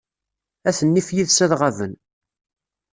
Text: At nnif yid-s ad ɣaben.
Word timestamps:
At 0.69 0.79
nnif 0.83 1.07
yid-s 1.15 1.39
ad 1.45 1.51
ɣaben. 1.59 1.93